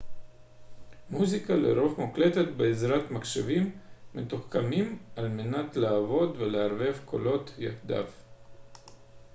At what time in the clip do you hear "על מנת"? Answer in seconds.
5.15-5.75